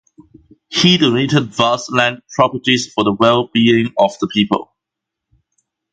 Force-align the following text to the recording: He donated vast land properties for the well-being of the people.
He 0.69 0.97
donated 0.97 1.53
vast 1.53 1.91
land 1.91 2.23
properties 2.33 2.91
for 2.91 3.03
the 3.03 3.13
well-being 3.13 3.93
of 3.99 4.17
the 4.19 4.27
people. 4.33 4.73